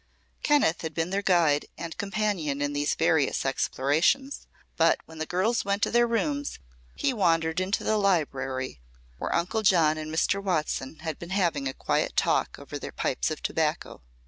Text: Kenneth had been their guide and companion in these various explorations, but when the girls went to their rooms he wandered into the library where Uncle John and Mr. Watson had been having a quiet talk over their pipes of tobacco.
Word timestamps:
Kenneth 0.41 0.81
had 0.81 0.95
been 0.95 1.11
their 1.11 1.21
guide 1.21 1.67
and 1.77 1.95
companion 1.95 2.59
in 2.59 2.73
these 2.73 2.95
various 2.95 3.45
explorations, 3.45 4.47
but 4.75 4.97
when 5.05 5.19
the 5.19 5.27
girls 5.27 5.63
went 5.63 5.83
to 5.83 5.91
their 5.91 6.07
rooms 6.07 6.57
he 6.95 7.13
wandered 7.13 7.59
into 7.59 7.83
the 7.83 7.97
library 7.97 8.81
where 9.19 9.35
Uncle 9.35 9.61
John 9.61 9.99
and 9.99 10.11
Mr. 10.11 10.41
Watson 10.41 11.01
had 11.01 11.19
been 11.19 11.29
having 11.29 11.67
a 11.67 11.73
quiet 11.75 12.15
talk 12.15 12.57
over 12.57 12.79
their 12.79 12.91
pipes 12.91 13.29
of 13.29 13.43
tobacco. 13.43 14.01